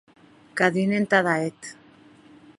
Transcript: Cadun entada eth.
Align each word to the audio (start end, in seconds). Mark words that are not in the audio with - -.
Cadun 0.57 0.91
entada 1.01 1.33
eth. 1.47 1.67